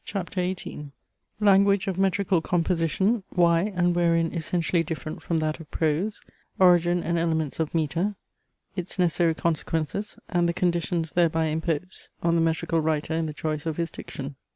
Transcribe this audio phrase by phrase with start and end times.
[0.03, 0.91] CHAPTER XVIII
[1.39, 6.21] Language of metrical composition, why and wherein essentially different from that of prose
[6.57, 8.15] Origin and elements of metre
[8.75, 13.67] Its necessary consequences, and the conditions thereby imposed on the metrical writer in the choice
[13.67, 14.37] of his diction.